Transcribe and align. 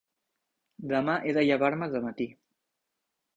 Demà 0.93 1.17
he 1.27 1.35
de 1.39 1.43
llevar-me 1.49 1.91
de 1.97 2.03
matí. 2.07 2.29